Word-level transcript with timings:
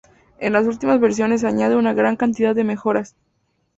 En 0.39 0.53
las 0.53 0.65
ultimas 0.65 0.99
versiones 0.99 1.43
añade 1.43 1.75
una 1.75 1.93
gran 1.93 2.15
cantidad 2.15 2.55
de 2.55 2.63
mejoras. 2.63 3.15